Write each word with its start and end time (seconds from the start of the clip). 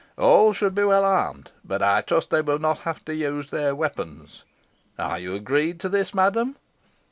All 0.17 0.51
should 0.51 0.73
be 0.73 0.83
well 0.83 1.05
armed, 1.05 1.51
but 1.63 1.83
I 1.83 2.01
trust 2.01 2.31
they 2.31 2.41
will 2.41 2.57
not 2.57 2.79
have 2.79 3.05
to 3.05 3.13
use 3.13 3.51
their 3.51 3.75
weapons. 3.75 4.41
Are 4.97 5.19
you 5.19 5.35
agreed 5.35 5.79
to 5.81 5.89
this, 5.89 6.11
madam?" 6.11 6.55